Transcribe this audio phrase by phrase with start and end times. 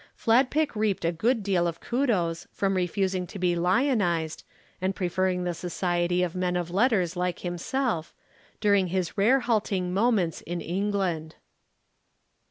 [0.17, 4.43] Fladpick reaped a good deal of kudos from refusing to be lionized
[4.81, 8.11] and preferring the society of men of letters like himself,
[8.59, 11.35] during his rare halting moments in England.